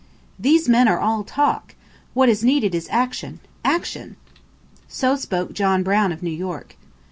[0.39, 1.75] "These men are all talk;
[2.15, 4.15] what is needed is action action!"
[4.87, 6.75] So spoke John Brown of New York.